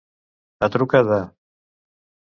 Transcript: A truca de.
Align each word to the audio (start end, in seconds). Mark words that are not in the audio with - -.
A 0.67 0.69
truca 0.75 1.03
de. 1.11 1.21